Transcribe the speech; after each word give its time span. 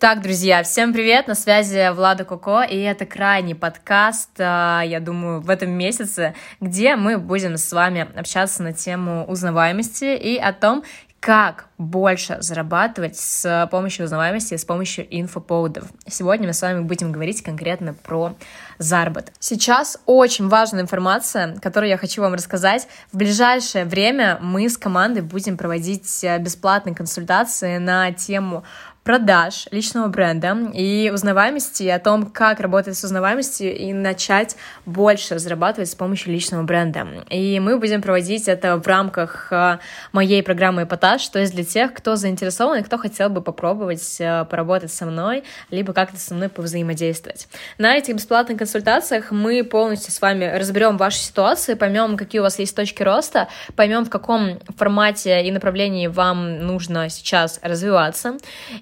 Так, 0.00 0.22
друзья, 0.22 0.62
всем 0.62 0.94
привет, 0.94 1.28
на 1.28 1.34
связи 1.34 1.92
Влада 1.92 2.24
Коко, 2.24 2.62
и 2.62 2.74
это 2.74 3.04
крайний 3.04 3.54
подкаст, 3.54 4.30
а, 4.38 4.80
я 4.80 4.98
думаю, 4.98 5.42
в 5.42 5.50
этом 5.50 5.72
месяце, 5.72 6.34
где 6.58 6.96
мы 6.96 7.18
будем 7.18 7.58
с 7.58 7.70
вами 7.70 8.08
общаться 8.16 8.62
на 8.62 8.72
тему 8.72 9.26
узнаваемости 9.26 10.16
и 10.16 10.38
о 10.38 10.54
том, 10.54 10.84
как 11.20 11.66
больше 11.76 12.38
зарабатывать 12.40 13.18
с 13.18 13.68
помощью 13.70 14.06
узнаваемости, 14.06 14.56
с 14.56 14.64
помощью 14.64 15.06
инфоповодов. 15.10 15.84
Сегодня 16.06 16.46
мы 16.46 16.54
с 16.54 16.62
вами 16.62 16.80
будем 16.80 17.12
говорить 17.12 17.42
конкретно 17.42 17.92
про 17.92 18.34
заработок. 18.78 19.34
Сейчас 19.38 19.98
очень 20.06 20.48
важная 20.48 20.80
информация, 20.80 21.58
которую 21.58 21.90
я 21.90 21.98
хочу 21.98 22.22
вам 22.22 22.32
рассказать. 22.32 22.88
В 23.12 23.18
ближайшее 23.18 23.84
время 23.84 24.38
мы 24.40 24.70
с 24.70 24.78
командой 24.78 25.20
будем 25.20 25.58
проводить 25.58 26.24
бесплатные 26.38 26.94
консультации 26.94 27.76
на 27.76 28.12
тему 28.12 28.64
продаж 29.02 29.66
личного 29.70 30.08
бренда 30.08 30.56
и 30.74 31.10
узнаваемости, 31.12 31.84
о 31.88 31.98
том, 31.98 32.26
как 32.26 32.60
работать 32.60 32.96
с 32.96 33.04
узнаваемостью 33.04 33.74
и 33.74 33.92
начать 33.92 34.56
больше 34.84 35.38
зарабатывать 35.38 35.88
с 35.88 35.94
помощью 35.94 36.32
личного 36.32 36.62
бренда. 36.62 37.06
И 37.30 37.58
мы 37.60 37.78
будем 37.78 38.02
проводить 38.02 38.46
это 38.46 38.76
в 38.76 38.86
рамках 38.86 39.48
э, 39.50 39.78
моей 40.12 40.42
программы 40.42 40.82
«Эпатаж», 40.82 41.26
то 41.28 41.38
есть 41.38 41.54
для 41.54 41.64
тех, 41.64 41.94
кто 41.94 42.16
заинтересован 42.16 42.80
и 42.80 42.82
кто 42.82 42.98
хотел 42.98 43.30
бы 43.30 43.40
попробовать 43.40 44.16
э, 44.20 44.44
поработать 44.44 44.92
со 44.92 45.06
мной, 45.06 45.44
либо 45.70 45.92
как-то 45.92 46.18
со 46.18 46.34
мной 46.34 46.50
повзаимодействовать. 46.50 47.48
На 47.78 47.96
этих 47.96 48.14
бесплатных 48.14 48.58
консультациях 48.58 49.30
мы 49.30 49.64
полностью 49.64 50.12
с 50.12 50.20
вами 50.20 50.44
разберем 50.44 50.98
вашу 50.98 51.18
ситуацию, 51.18 51.76
поймем, 51.76 52.16
какие 52.16 52.40
у 52.40 52.42
вас 52.42 52.58
есть 52.58 52.76
точки 52.76 53.02
роста, 53.02 53.48
поймем, 53.76 54.04
в 54.04 54.10
каком 54.10 54.60
формате 54.76 55.42
и 55.46 55.50
направлении 55.50 56.06
вам 56.06 56.66
нужно 56.66 57.08
сейчас 57.08 57.60
развиваться, 57.62 58.36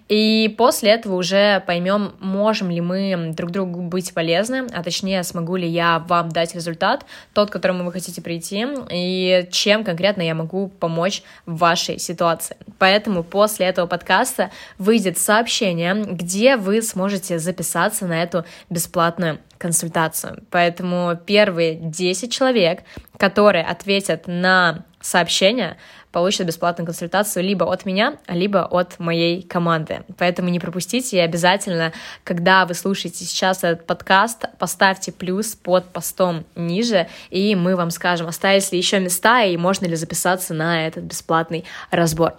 и 0.08 0.54
после 0.56 0.92
этого 0.92 1.16
уже 1.16 1.62
поймем, 1.66 2.14
можем 2.18 2.70
ли 2.70 2.80
мы 2.80 3.32
друг 3.34 3.50
другу 3.50 3.82
быть 3.82 4.14
полезны, 4.14 4.66
а 4.72 4.82
точнее, 4.82 5.22
смогу 5.22 5.56
ли 5.56 5.68
я 5.68 5.98
вам 5.98 6.30
дать 6.30 6.54
результат, 6.54 7.04
тот, 7.34 7.50
к 7.50 7.52
которому 7.52 7.84
вы 7.84 7.92
хотите 7.92 8.22
прийти, 8.22 8.66
и 8.90 9.48
чем 9.50 9.84
конкретно 9.84 10.22
я 10.22 10.34
могу 10.34 10.68
помочь 10.68 11.22
в 11.44 11.58
вашей 11.58 11.98
ситуации. 11.98 12.56
Поэтому 12.78 13.22
после 13.22 13.66
этого 13.66 13.86
подкаста 13.86 14.50
выйдет 14.78 15.18
сообщение, 15.18 15.94
где 15.94 16.56
вы 16.56 16.80
сможете 16.80 17.38
записаться 17.38 18.06
на 18.06 18.22
эту 18.22 18.44
бесплатную 18.70 19.38
консультацию. 19.58 20.44
Поэтому 20.50 21.18
первые 21.26 21.74
10 21.74 22.32
человек, 22.32 22.80
которые 23.18 23.64
ответят 23.64 24.26
на 24.26 24.84
сообщение, 25.00 25.76
получат 26.12 26.46
бесплатную 26.46 26.86
консультацию 26.86 27.44
либо 27.44 27.72
от 27.72 27.84
меня, 27.84 28.18
либо 28.28 28.58
от 28.64 28.98
моей 28.98 29.42
команды. 29.42 30.02
Поэтому 30.16 30.48
не 30.48 30.60
пропустите 30.60 31.16
и 31.16 31.20
обязательно, 31.20 31.92
когда 32.24 32.66
вы 32.66 32.74
слушаете 32.74 33.24
сейчас 33.24 33.64
этот 33.64 33.86
подкаст, 33.86 34.46
поставьте 34.58 35.12
плюс 35.12 35.54
под 35.54 35.86
постом 35.86 36.44
ниже, 36.54 37.08
и 37.30 37.54
мы 37.54 37.76
вам 37.76 37.90
скажем, 37.90 38.26
остались 38.26 38.72
ли 38.72 38.78
еще 38.78 39.00
места 39.00 39.42
и 39.44 39.56
можно 39.56 39.86
ли 39.86 39.96
записаться 39.96 40.54
на 40.54 40.86
этот 40.86 41.04
бесплатный 41.04 41.64
разбор. 41.90 42.34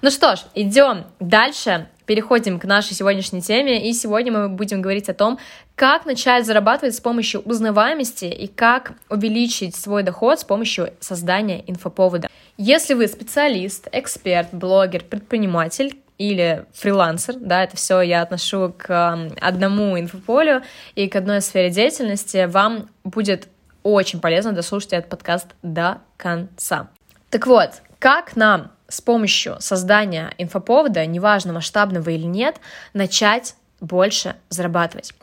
Ну 0.00 0.10
что 0.10 0.36
ж, 0.36 0.40
идем 0.54 1.04
дальше 1.20 1.88
переходим 2.06 2.58
к 2.58 2.64
нашей 2.64 2.94
сегодняшней 2.94 3.42
теме, 3.42 3.88
и 3.88 3.92
сегодня 3.92 4.32
мы 4.32 4.48
будем 4.48 4.82
говорить 4.82 5.08
о 5.08 5.14
том, 5.14 5.38
как 5.74 6.04
начать 6.04 6.46
зарабатывать 6.46 6.94
с 6.94 7.00
помощью 7.00 7.40
узнаваемости 7.40 8.26
и 8.26 8.46
как 8.46 8.92
увеличить 9.08 9.74
свой 9.76 10.02
доход 10.02 10.40
с 10.40 10.44
помощью 10.44 10.92
создания 11.00 11.64
инфоповода. 11.66 12.28
Если 12.56 12.94
вы 12.94 13.08
специалист, 13.08 13.88
эксперт, 13.92 14.48
блогер, 14.52 15.04
предприниматель, 15.04 15.98
или 16.18 16.66
фрилансер, 16.72 17.34
да, 17.36 17.64
это 17.64 17.76
все 17.76 18.00
я 18.00 18.22
отношу 18.22 18.72
к 18.76 19.28
одному 19.40 19.98
инфополю 19.98 20.62
и 20.94 21.08
к 21.08 21.16
одной 21.16 21.40
сфере 21.40 21.70
деятельности, 21.70 22.46
вам 22.46 22.88
будет 23.02 23.48
очень 23.82 24.20
полезно 24.20 24.52
дослушать 24.52 24.92
этот 24.92 25.10
подкаст 25.10 25.48
до 25.62 26.00
конца. 26.16 26.90
Так 27.30 27.48
вот, 27.48 27.82
как 27.98 28.36
нам 28.36 28.70
с 28.86 29.00
помощью 29.00 29.56
создания 29.58 30.32
инфоповода, 30.38 31.04
неважно 31.06 31.52
масштабного 31.54 32.10
или 32.10 32.26
нет, 32.26 32.60
начать 32.92 33.56
больше 33.80 34.36
зарабатывать. 34.48 35.14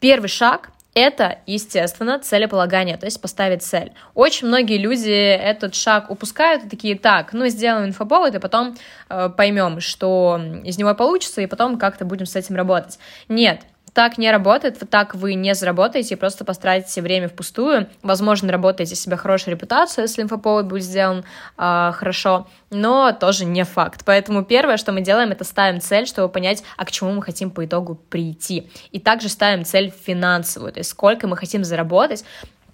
Первый 0.00 0.28
шаг 0.28 0.70
это, 0.94 1.38
естественно, 1.46 2.18
целеполагание, 2.18 2.96
то 2.96 3.06
есть 3.06 3.20
поставить 3.20 3.62
цель. 3.62 3.92
Очень 4.14 4.48
многие 4.48 4.76
люди 4.76 5.10
этот 5.10 5.74
шаг 5.74 6.10
упускают 6.10 6.64
и 6.64 6.68
такие, 6.68 6.98
так, 6.98 7.32
ну, 7.32 7.46
сделаем 7.48 7.88
инфоповод, 7.88 8.34
и 8.34 8.38
потом 8.38 8.76
э, 9.08 9.30
поймем, 9.34 9.80
что 9.80 10.40
из 10.64 10.78
него 10.78 10.94
получится, 10.94 11.40
и 11.40 11.46
потом 11.46 11.78
как-то 11.78 12.04
будем 12.04 12.26
с 12.26 12.36
этим 12.36 12.56
работать. 12.56 12.98
Нет, 13.28 13.62
так 13.94 14.18
не 14.18 14.30
работает, 14.30 14.78
так 14.90 15.14
вы 15.14 15.34
не 15.34 15.54
заработаете, 15.54 16.16
просто 16.16 16.44
потратите 16.44 17.02
время 17.02 17.28
впустую. 17.28 17.88
Возможно, 18.02 18.50
работаете 18.50 18.94
себе 18.94 19.16
хорошую 19.16 19.54
репутацию, 19.54 20.04
если 20.04 20.22
инфоповод 20.22 20.66
будет 20.66 20.84
сделан 20.84 21.24
э, 21.58 21.92
хорошо, 21.94 22.46
но 22.70 23.12
тоже 23.12 23.44
не 23.44 23.64
факт. 23.64 24.02
Поэтому 24.04 24.44
первое, 24.44 24.76
что 24.78 24.92
мы 24.92 25.02
делаем, 25.02 25.30
это 25.30 25.44
ставим 25.44 25.80
цель, 25.80 26.06
чтобы 26.06 26.28
понять, 26.32 26.64
а 26.76 26.84
к 26.84 26.90
чему 26.90 27.12
мы 27.12 27.22
хотим 27.22 27.50
по 27.50 27.64
итогу 27.64 27.96
прийти. 28.08 28.70
И 28.92 28.98
также 28.98 29.28
ставим 29.28 29.64
цель 29.64 29.92
финансовую, 30.04 30.72
то 30.72 30.80
есть 30.80 30.90
сколько 30.90 31.26
мы 31.26 31.36
хотим 31.36 31.64
заработать 31.64 32.24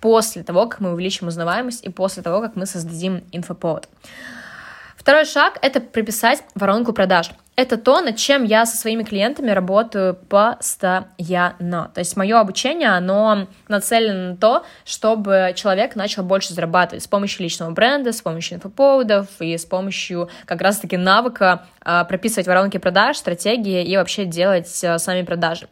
после 0.00 0.44
того, 0.44 0.66
как 0.66 0.80
мы 0.80 0.92
увеличим 0.92 1.26
узнаваемость 1.26 1.84
и 1.84 1.90
после 1.90 2.22
того, 2.22 2.40
как 2.40 2.54
мы 2.54 2.66
создадим 2.66 3.24
инфоповод. 3.32 3.88
Второй 5.08 5.24
шаг— 5.24 5.56
это 5.62 5.80
прописать 5.80 6.44
воронку 6.54 6.92
продаж 6.92 7.30
это 7.56 7.76
то, 7.76 8.00
над 8.00 8.16
чем 8.16 8.44
я 8.44 8.66
со 8.66 8.76
своими 8.76 9.02
клиентами 9.02 9.50
работаю 9.50 10.14
постоянно. 10.14 11.90
То 11.92 11.98
есть 11.98 12.16
мое 12.16 12.38
обучение, 12.38 12.90
оно 12.90 13.48
нацелено 13.66 14.30
на 14.30 14.36
то, 14.36 14.64
чтобы 14.84 15.54
человек 15.56 15.96
начал 15.96 16.22
больше 16.22 16.54
зарабатывать 16.54 17.02
с 17.02 17.08
помощью 17.08 17.42
личного 17.42 17.72
бренда, 17.72 18.12
с 18.12 18.20
помощью 18.20 18.58
инфоповодов 18.58 19.26
и 19.40 19.58
с 19.58 19.64
помощью 19.64 20.28
как 20.44 20.60
раз-таки 20.60 20.96
навыка 20.96 21.66
э, 21.84 22.04
прописывать 22.08 22.46
воронки 22.46 22.76
продаж, 22.76 23.16
стратегии 23.16 23.82
и 23.84 23.96
вообще 23.96 24.24
делать 24.24 24.84
э, 24.84 24.98
сами 24.98 25.22
продажи. 25.22 25.68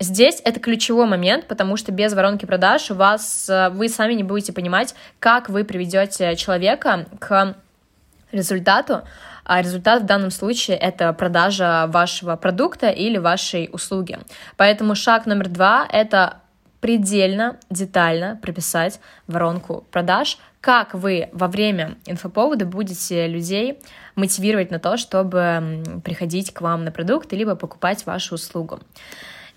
Здесь 0.00 0.42
это 0.44 0.60
ключевой 0.60 1.06
момент, 1.06 1.46
потому 1.46 1.78
что 1.78 1.92
без 1.92 2.12
воронки 2.12 2.44
продаж 2.44 2.90
у 2.90 2.94
вас, 2.94 3.48
э, 3.48 3.70
вы 3.70 3.88
сами 3.88 4.12
не 4.12 4.22
будете 4.22 4.52
понимать, 4.52 4.94
как 5.18 5.48
вы 5.48 5.64
приведете 5.64 6.36
человека 6.36 7.06
к 7.20 7.54
результату, 8.32 9.02
а 9.44 9.62
результат 9.62 10.02
в 10.02 10.06
данном 10.06 10.30
случае 10.30 10.76
это 10.76 11.12
продажа 11.12 11.86
вашего 11.88 12.36
продукта 12.36 12.90
или 12.90 13.18
вашей 13.18 13.68
услуги. 13.72 14.18
Поэтому 14.56 14.94
шаг 14.94 15.26
номер 15.26 15.48
два— 15.48 15.86
это 15.92 16.38
предельно 16.80 17.58
детально 17.70 18.38
прописать 18.42 19.00
воронку 19.28 19.86
продаж, 19.92 20.38
как 20.60 20.94
вы 20.94 21.28
во 21.32 21.48
время 21.48 21.96
инфоповода 22.06 22.66
будете 22.66 23.26
людей 23.28 23.80
мотивировать 24.16 24.70
на 24.70 24.78
то, 24.78 24.96
чтобы 24.96 25.82
приходить 26.04 26.52
к 26.52 26.60
вам 26.60 26.84
на 26.84 26.90
продукт, 26.90 27.32
либо 27.32 27.54
покупать 27.54 28.04
вашу 28.06 28.34
услугу. 28.34 28.80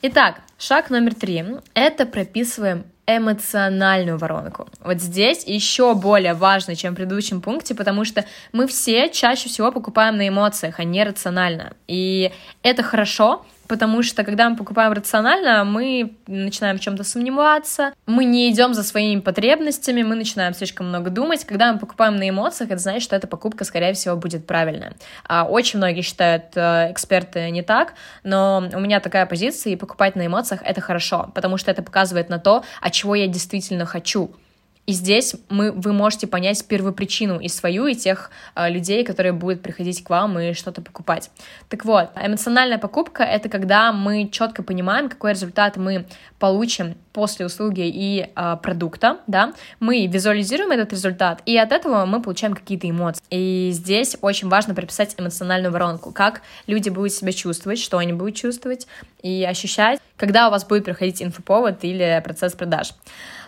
Итак, 0.01 0.41
шаг 0.59 0.89
номер 0.89 1.15
три— 1.15 1.43
это 1.73 2.05
прописываем 2.05 2.85
эмоциональную 3.07 4.17
воронку. 4.17 4.67
Вот 4.79 4.99
здесь 4.99 5.43
еще 5.45 5.93
более 5.93 6.33
важно, 6.33 6.75
чем 6.75 6.93
в 6.93 6.95
предыдущем 6.95 7.41
пункте, 7.41 7.75
потому 7.75 8.05
что 8.05 8.25
мы 8.51 8.67
все 8.67 9.09
чаще 9.09 9.49
всего 9.49 9.71
покупаем 9.71 10.17
на 10.17 10.27
эмоциях, 10.27 10.79
а 10.79 10.83
не 10.83 11.03
рационально. 11.03 11.73
И 11.87 12.31
это 12.63 12.83
хорошо, 12.83 13.45
потому 13.67 14.03
что 14.03 14.23
когда 14.23 14.49
мы 14.49 14.55
покупаем 14.55 14.93
рационально, 14.93 15.63
мы 15.63 16.15
начинаем 16.27 16.77
в 16.77 16.81
чем-то 16.81 17.03
сомневаться, 17.03 17.93
мы 18.05 18.25
не 18.25 18.51
идем 18.51 18.73
за 18.73 18.83
своими 18.83 19.19
потребностями, 19.19 20.03
мы 20.03 20.15
начинаем 20.15 20.53
слишком 20.53 20.87
много 20.87 21.09
думать. 21.09 21.45
Когда 21.45 21.73
мы 21.73 21.79
покупаем 21.79 22.15
на 22.15 22.29
эмоциях, 22.29 22.71
это 22.71 22.79
значит, 22.79 23.03
что 23.03 23.15
эта 23.15 23.27
покупка, 23.27 23.63
скорее 23.63 23.93
всего, 23.93 24.15
будет 24.15 24.45
правильная. 24.47 24.93
Очень 25.29 25.77
многие 25.77 26.01
считают 26.01 26.45
э, 26.55 26.91
эксперты 26.91 27.49
не 27.49 27.61
так, 27.61 27.93
но 28.23 28.63
у 28.73 28.79
меня 28.79 28.99
такая 28.99 29.25
позиция, 29.25 29.73
и 29.73 29.75
покупать 29.75 30.15
на 30.15 30.25
эмоциях— 30.25 30.61
это 30.63 30.81
хорошо, 30.81 31.31
потому 31.33 31.57
что 31.57 31.71
это 31.71 31.83
показывает 31.83 32.29
на 32.29 32.39
то, 32.39 32.63
от 32.81 32.91
чего 32.91 33.15
я 33.15 33.27
действительно 33.27 33.85
хочу. 33.85 34.31
И 34.85 34.91
здесь 34.93 35.35
мы, 35.49 35.71
вы 35.71 35.93
можете 35.93 36.27
понять 36.27 36.65
первопричину 36.67 37.39
и 37.39 37.47
свою, 37.47 37.87
и 37.87 37.95
тех 37.95 38.29
э, 38.55 38.69
людей, 38.69 39.03
которые 39.03 39.33
будут 39.33 39.61
приходить 39.61 40.03
к 40.03 40.09
вам 40.09 40.37
и 40.39 40.53
что-то 40.53 40.81
покупать. 40.81 41.31
Так 41.69 41.85
вот, 41.85 42.11
эмоциональная 42.15 42.77
покупка— 42.77 43.23
это 43.23 43.49
когда 43.49 43.91
мы 43.91 44.29
четко 44.29 44.61
понимаем, 44.61 45.09
какой 45.09 45.31
результат 45.31 45.77
мы 45.77 46.05
получим 46.39 46.95
после 47.15 47.45
услуги 47.45 47.81
и 47.87 48.29
э, 48.35 48.57
продукта, 48.61 49.19
да, 49.25 49.53
мы 49.79 50.05
визуализируем 50.05 50.71
этот 50.71 50.91
результат, 50.91 51.41
и 51.45 51.57
от 51.57 51.71
этого 51.71 52.05
мы 52.05 52.21
получаем 52.21 52.53
какие-то 52.53 52.89
эмоции. 52.89 53.23
И 53.29 53.69
здесь 53.71 54.17
очень 54.21 54.49
важно 54.49 54.75
прописать 54.75 55.15
эмоциональную 55.17 55.71
воронку, 55.71 56.11
как 56.11 56.41
люди 56.67 56.89
будут 56.89 57.13
себя 57.13 57.31
чувствовать, 57.31 57.79
что 57.79 57.99
они 57.99 58.11
будут 58.11 58.35
чувствовать 58.35 58.85
и 59.23 59.47
ощущать, 59.49 60.01
когда 60.17 60.49
у 60.49 60.51
вас 60.51 60.65
будет 60.65 60.83
проходить 60.83 61.23
инфоповод 61.23 61.85
или 61.85 62.21
процесс 62.21 62.51
продаж. 62.51 62.91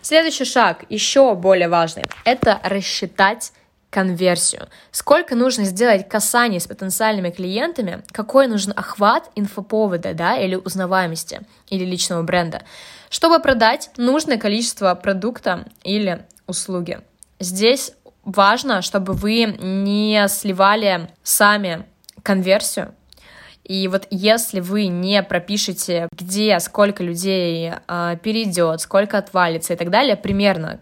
Следующий 0.01 0.45
шаг, 0.45 0.85
еще 0.87 1.35
более 1.35 1.67
важный, 1.67 2.03
это 2.23 2.61
рассчитать 2.63 3.51
конверсию. 3.89 4.67
Сколько 4.91 5.35
нужно 5.35 5.63
сделать 5.65 6.07
касаний 6.07 6.59
с 6.59 6.67
потенциальными 6.67 7.31
клиентами, 7.31 8.03
какой 8.11 8.47
нужен 8.47 8.73
охват 8.75 9.29
инфоповода, 9.35 10.13
да, 10.13 10.37
или 10.37 10.55
узнаваемости, 10.55 11.41
или 11.69 11.85
личного 11.85 12.23
бренда, 12.23 12.61
чтобы 13.09 13.39
продать 13.39 13.89
нужное 13.97 14.37
количество 14.37 14.93
продукта 14.95 15.65
или 15.83 16.25
услуги. 16.45 16.99
Здесь 17.39 17.93
важно, 18.23 18.81
чтобы 18.81 19.13
вы 19.13 19.45
не 19.59 20.27
сливали 20.27 21.09
сами 21.23 21.85
конверсию, 22.23 22.93
и 23.67 23.89
вот 23.89 24.07
если 24.09 24.61
вы 24.61 24.87
не 24.87 25.21
пропишете, 25.21 26.07
где 26.13 26.57
сколько 26.61 27.03
людей 27.03 27.73
э, 27.85 28.17
перейдет, 28.23 28.79
сколько 28.79 29.17
отвалится 29.17 29.73
и 29.73 29.75
так 29.75 29.89
далее, 29.89 30.15
примерно 30.15 30.79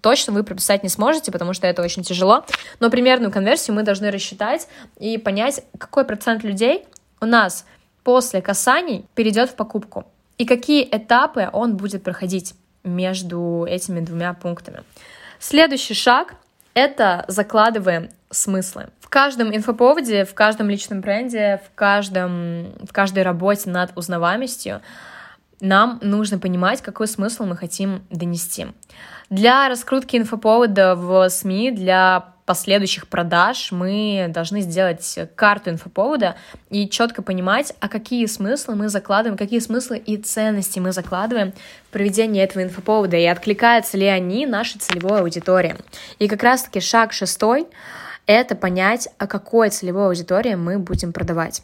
точно 0.00 0.32
вы 0.32 0.44
прописать 0.44 0.84
не 0.84 0.88
сможете, 0.88 1.32
потому 1.32 1.52
что 1.52 1.66
это 1.66 1.82
очень 1.82 2.04
тяжело, 2.04 2.44
но 2.78 2.90
примерную 2.90 3.32
конверсию 3.32 3.74
мы 3.74 3.82
должны 3.82 4.12
рассчитать 4.12 4.68
и 5.00 5.18
понять, 5.18 5.64
какой 5.78 6.04
процент 6.04 6.44
людей 6.44 6.84
у 7.20 7.26
нас 7.26 7.66
после 8.04 8.40
касаний 8.40 9.04
перейдет 9.16 9.50
в 9.50 9.54
покупку 9.56 10.06
и 10.38 10.46
какие 10.46 10.88
этапы 10.90 11.50
он 11.52 11.76
будет 11.76 12.02
проходить 12.02 12.54
между 12.84 13.66
этими 13.68 14.00
двумя 14.00 14.32
пунктами. 14.34 14.82
Следующий 15.38 15.94
шаг— 15.94 16.34
это 16.74 17.24
закладываем 17.28 18.08
смыслы. 18.30 18.88
В 19.00 19.08
каждом 19.08 19.54
инфоповоде, 19.54 20.24
в 20.24 20.34
каждом 20.34 20.68
личном 20.68 21.00
бренде, 21.00 21.60
в, 21.66 21.74
каждом, 21.74 22.72
в 22.82 22.92
каждой 22.92 23.22
работе 23.22 23.70
над 23.70 23.96
узнаваемостью 23.96 24.80
нам 25.60 25.98
нужно 26.02 26.38
понимать, 26.38 26.82
какой 26.82 27.08
смысл 27.08 27.44
мы 27.44 27.56
хотим 27.56 28.04
донести. 28.10 28.68
Для 29.30 29.68
раскрутки 29.68 30.16
инфоповода 30.16 30.94
в 30.94 31.28
СМИ, 31.28 31.72
для 31.72 32.34
последующих 32.48 33.08
продаж 33.08 33.72
мы 33.72 34.30
должны 34.30 34.62
сделать 34.62 35.18
карту 35.36 35.68
инфоповода 35.68 36.34
и 36.70 36.88
четко 36.88 37.20
понимать, 37.20 37.74
а 37.78 37.90
какие 37.90 38.24
смыслы 38.24 38.74
мы 38.74 38.88
закладываем, 38.88 39.36
какие 39.36 39.58
смыслы 39.58 39.98
и 39.98 40.16
ценности 40.16 40.78
мы 40.78 40.92
закладываем 40.92 41.52
в 41.52 41.92
проведение 41.92 42.42
этого 42.42 42.62
инфоповода, 42.62 43.18
и 43.18 43.26
откликаются 43.26 43.98
ли 43.98 44.06
они 44.06 44.46
нашей 44.46 44.78
целевой 44.78 45.20
аудитории. 45.20 45.76
И 46.18 46.26
как 46.26 46.42
раз-таки 46.42 46.80
шаг 46.80 47.12
шестой— 47.12 47.66
это 48.26 48.56
понять, 48.56 49.08
о 49.18 49.26
какой 49.26 49.68
целевой 49.68 50.06
аудитории 50.06 50.54
мы 50.54 50.78
будем 50.78 51.12
продавать. 51.12 51.62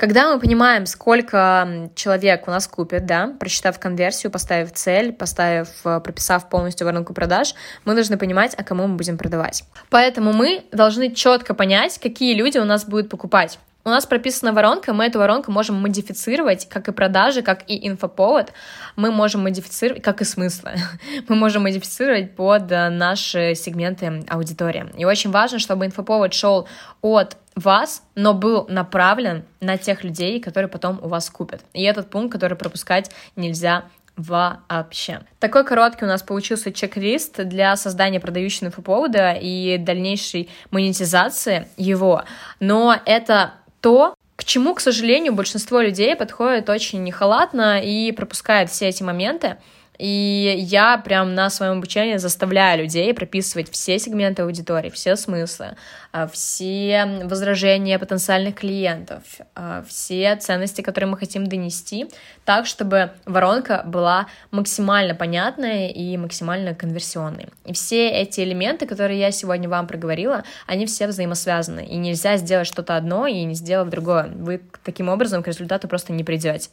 Когда 0.00 0.32
мы 0.32 0.40
понимаем, 0.40 0.86
сколько 0.86 1.90
человек 1.94 2.48
у 2.48 2.50
нас 2.50 2.66
купит, 2.66 3.04
да, 3.04 3.34
просчитав 3.38 3.78
конверсию, 3.78 4.32
поставив 4.32 4.72
цель, 4.72 5.12
поставив, 5.12 5.68
э, 5.84 6.00
прописав 6.00 6.48
полностью 6.48 6.86
воронку 6.86 7.12
продаж, 7.12 7.54
мы 7.84 7.92
должны 7.92 8.16
понимать, 8.16 8.54
а 8.56 8.64
кому 8.64 8.86
мы 8.86 8.96
будем 8.96 9.18
продавать. 9.18 9.62
Поэтому 9.90 10.32
мы 10.32 10.64
должны 10.72 11.14
четко 11.14 11.52
понять, 11.52 11.98
какие 11.98 12.34
люди 12.34 12.56
у 12.56 12.64
нас 12.64 12.86
будут 12.86 13.10
покупать. 13.10 13.58
У 13.82 13.88
нас 13.88 14.04
прописана 14.04 14.52
воронка, 14.52 14.92
мы 14.92 15.06
эту 15.06 15.18
воронку 15.18 15.50
можем 15.50 15.76
модифицировать, 15.76 16.68
как 16.68 16.88
и 16.88 16.92
продажи, 16.92 17.40
как 17.40 17.62
и 17.66 17.88
инфоповод. 17.88 18.52
Мы 18.96 19.10
можем 19.10 19.42
модифицировать, 19.42 20.02
как 20.02 20.20
и 20.20 20.24
смыслы. 20.24 20.72
мы 21.28 21.34
можем 21.36 21.62
модифицировать 21.62 22.36
под 22.36 22.70
э, 22.70 22.90
наши 22.90 23.54
сегменты 23.54 24.22
аудитории. 24.28 24.86
И 24.98 25.06
очень 25.06 25.30
важно, 25.30 25.58
чтобы 25.58 25.86
инфоповод 25.86 26.34
шел 26.34 26.68
от 27.00 27.38
вас, 27.54 28.02
но 28.14 28.34
был 28.34 28.66
направлен 28.68 29.44
на 29.60 29.78
тех 29.78 30.04
людей, 30.04 30.40
которые 30.40 30.68
потом 30.68 31.00
у 31.02 31.08
вас 31.08 31.30
купят. 31.30 31.62
И 31.72 31.82
этот 31.82 32.10
пункт, 32.10 32.32
который 32.32 32.58
пропускать 32.58 33.10
нельзя 33.34 33.84
вообще. 34.16 35.20
Такой 35.38 35.64
короткий 35.64 36.04
у 36.04 36.08
нас 36.08 36.22
получился 36.22 36.72
чек-лист 36.72 37.42
для 37.44 37.76
создания 37.76 38.20
продающего 38.20 38.68
инфоповода 38.68 39.32
и 39.32 39.78
дальнейшей 39.78 40.50
монетизации 40.70 41.68
его. 41.76 42.24
Но 42.58 42.96
это 43.06 43.54
то, 43.80 44.14
к 44.36 44.44
чему, 44.44 44.74
к 44.74 44.80
сожалению, 44.80 45.34
большинство 45.34 45.80
людей 45.80 46.16
подходит 46.16 46.68
очень 46.68 47.10
халатно 47.12 47.80
и 47.82 48.12
пропускает 48.12 48.70
все 48.70 48.88
эти 48.88 49.02
моменты. 49.02 49.58
И 50.00 50.54
я 50.56 50.96
прям 50.96 51.34
на 51.34 51.50
своем 51.50 51.78
обучении 51.78 52.16
заставляю 52.16 52.84
людей 52.84 53.12
прописывать 53.12 53.70
все 53.70 53.98
сегменты 53.98 54.42
аудитории, 54.42 54.88
все 54.88 55.14
смыслы, 55.14 55.76
а, 56.12 56.26
все 56.26 57.20
возражения 57.24 57.98
потенциальных 57.98 58.54
клиентов, 58.54 59.22
а, 59.54 59.84
все 59.86 60.34
ценности, 60.36 60.80
которые 60.80 61.10
мы 61.10 61.18
хотим 61.18 61.46
донести, 61.46 62.08
так, 62.46 62.66
чтобы 62.66 63.12
воронка 63.26 63.82
была 63.84 64.26
максимально 64.50 65.14
понятной 65.14 65.90
и 65.90 66.16
максимально 66.16 66.74
конверсионной. 66.74 67.48
И 67.66 67.74
все 67.74 68.08
эти 68.08 68.40
элементы, 68.40 68.86
которые 68.86 69.20
я 69.20 69.30
сегодня 69.30 69.68
вам 69.68 69.86
проговорила, 69.86 70.44
они 70.66 70.86
все 70.86 71.08
взаимосвязаны, 71.08 71.84
и 71.84 71.96
нельзя 71.96 72.38
сделать 72.38 72.66
что-то 72.66 72.96
одно 72.96 73.26
и 73.26 73.44
не 73.44 73.54
сделав 73.54 73.90
другое. 73.90 74.30
Вы 74.34 74.62
таким 74.82 75.10
образом 75.10 75.42
к 75.42 75.46
результату 75.46 75.88
просто 75.88 76.14
не 76.14 76.24
придете. 76.24 76.70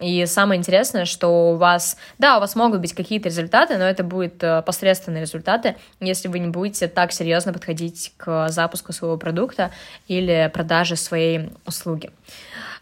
И 0.00 0.24
самое 0.24 0.58
интересное, 0.58 1.04
что 1.04 1.52
у 1.52 1.56
вас, 1.56 1.98
да, 2.18 2.38
у 2.38 2.40
вас 2.40 2.56
могут 2.56 2.69
могут 2.70 2.82
быть 2.82 2.94
какие-то 2.94 3.28
результаты, 3.28 3.76
но 3.78 3.84
это 3.84 4.04
будут 4.04 4.42
э, 4.44 4.62
посредственные 4.62 5.22
результаты, 5.22 5.74
если 5.98 6.28
вы 6.28 6.38
не 6.38 6.48
будете 6.48 6.86
так 6.86 7.10
серьезно 7.10 7.52
подходить 7.52 8.12
к 8.16 8.48
запуску 8.48 8.92
своего 8.92 9.16
продукта 9.16 9.72
или 10.06 10.48
продаже 10.54 10.94
своей 10.94 11.50
услуги. 11.66 12.10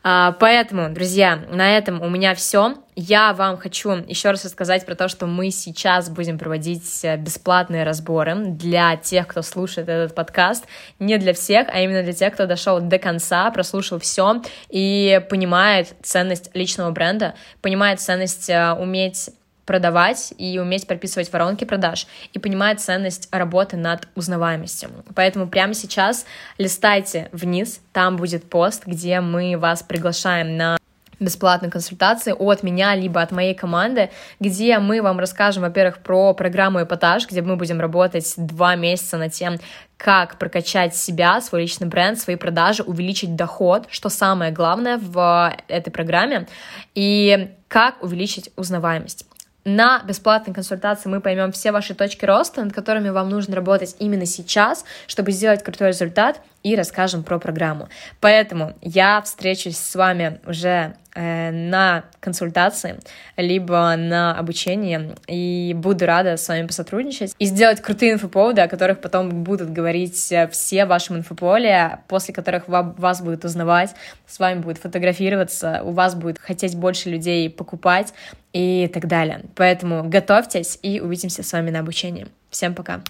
А, 0.04 0.32
поэтому, 0.32 0.90
друзья, 0.90 1.40
на 1.50 1.76
этом 1.76 2.02
у 2.02 2.08
меня 2.08 2.34
все. 2.34 2.74
Я 2.94 3.32
вам 3.32 3.56
хочу 3.56 3.90
еще 4.06 4.30
раз 4.30 4.44
рассказать 4.44 4.84
про 4.86 4.94
то, 4.94 5.08
что 5.08 5.26
мы 5.26 5.50
сейчас 5.50 6.08
будем 6.08 6.38
проводить 6.38 7.04
э, 7.04 7.16
бесплатные 7.16 7.84
разборы 7.84 8.34
для 8.36 8.96
тех, 8.96 9.26
кто 9.26 9.42
слушает 9.42 9.88
этот 9.88 10.14
подкаст. 10.14 10.66
Не 10.98 11.18
для 11.18 11.32
всех, 11.32 11.68
а 11.72 11.80
именно 11.80 12.02
для 12.02 12.12
тех, 12.12 12.34
кто 12.34 12.46
дошел 12.46 12.80
до 12.80 12.98
конца, 12.98 13.50
прослушал 13.50 13.98
все 13.98 14.42
и 14.68 15.20
понимает 15.30 15.94
ценность 16.02 16.50
личного 16.54 16.90
бренда, 16.90 17.34
понимает 17.60 18.00
ценность 18.00 18.50
э, 18.50 18.72
уметь 18.72 19.30
продавать 19.68 20.32
и 20.38 20.58
уметь 20.58 20.86
прописывать 20.86 21.30
воронки 21.30 21.66
продаж 21.66 22.06
и 22.32 22.38
понимать 22.38 22.80
ценность 22.80 23.28
работы 23.30 23.76
над 23.76 24.08
узнаваемостью. 24.14 24.88
Поэтому 25.14 25.46
прямо 25.46 25.74
сейчас 25.74 26.24
листайте 26.56 27.28
вниз, 27.32 27.82
там 27.92 28.16
будет 28.16 28.48
пост, 28.48 28.86
где 28.86 29.20
мы 29.20 29.58
вас 29.58 29.82
приглашаем 29.82 30.56
на 30.56 30.78
бесплатной 31.20 31.70
консультации 31.70 32.32
от 32.32 32.62
меня, 32.62 32.94
либо 32.94 33.20
от 33.20 33.30
моей 33.30 33.54
команды, 33.54 34.08
где 34.40 34.78
мы 34.78 35.02
вам 35.02 35.18
расскажем, 35.18 35.64
во-первых, 35.64 35.98
про 35.98 36.32
программу 36.32 36.82
эпатаж, 36.82 37.28
где 37.28 37.42
мы 37.42 37.56
будем 37.56 37.78
работать 37.78 38.32
два 38.38 38.74
месяца 38.74 39.18
над 39.18 39.32
тем, 39.32 39.56
как 39.98 40.38
прокачать 40.38 40.96
себя, 40.96 41.42
свой 41.42 41.62
личный 41.62 41.88
бренд, 41.88 42.18
свои 42.18 42.36
продажи, 42.36 42.82
увеличить 42.84 43.36
доход, 43.36 43.86
что 43.90 44.08
самое 44.08 44.50
главное 44.50 44.96
в 44.96 45.54
этой 45.68 45.90
программе, 45.90 46.46
и 46.94 47.50
как 47.68 48.02
увеличить 48.02 48.50
узнаваемость. 48.56 49.26
На 49.70 50.00
бесплатной 50.02 50.54
консультации 50.54 51.10
мы 51.10 51.20
поймем 51.20 51.52
все 51.52 51.72
ваши 51.72 51.94
точки 51.94 52.24
роста, 52.24 52.64
над 52.64 52.72
которыми 52.72 53.10
вам 53.10 53.28
нужно 53.28 53.54
работать 53.54 53.96
именно 53.98 54.24
сейчас, 54.24 54.86
чтобы 55.06 55.30
сделать 55.30 55.62
крутой 55.62 55.88
результат, 55.88 56.40
и 56.62 56.76
расскажем 56.76 57.22
про 57.22 57.38
программу. 57.38 57.88
Поэтому 58.20 58.74
я 58.82 59.22
встречусь 59.22 59.76
с 59.76 59.94
вами 59.94 60.40
уже 60.46 60.94
э, 61.14 61.50
на 61.50 62.04
консультации, 62.20 62.98
либо 63.36 63.94
на 63.96 64.36
обучении, 64.36 65.14
и 65.26 65.74
буду 65.74 66.06
рада 66.06 66.36
с 66.36 66.48
вами 66.48 66.66
посотрудничать 66.66 67.34
и 67.38 67.44
сделать 67.46 67.80
крутые 67.80 68.12
инфоповоды, 68.12 68.60
о 68.60 68.68
которых 68.68 69.00
потом 69.00 69.44
будут 69.44 69.72
говорить 69.72 70.32
э, 70.32 70.48
все 70.48 70.84
в 70.84 70.88
вашем 70.88 71.18
инфополе, 71.18 72.00
после 72.08 72.34
которых 72.34 72.64
вас 72.68 73.20
будут 73.20 73.44
узнавать, 73.44 73.94
с 74.26 74.38
вами 74.38 74.60
будет 74.60 74.78
фотографироваться, 74.78 75.80
у 75.84 75.92
вас 75.92 76.14
будет 76.14 76.38
хотеть 76.38 76.76
больше 76.76 77.10
людей 77.10 77.48
покупать 77.50 78.12
и 78.52 78.90
так 78.92 79.06
далее. 79.06 79.42
Поэтому 79.54 80.08
готовьтесь 80.08 80.78
и 80.82 81.00
увидимся 81.00 81.42
с 81.42 81.52
вами 81.52 81.70
на 81.70 81.80
обучении. 81.80 82.26
Всем 82.50 82.74
пока! 82.74 83.02